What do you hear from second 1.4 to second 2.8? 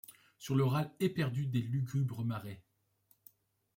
des lugubres marées